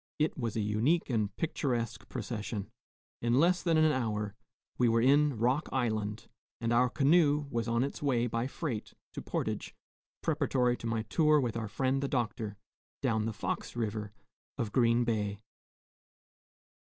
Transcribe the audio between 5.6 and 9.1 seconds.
Island, and our canoe was on its way by freight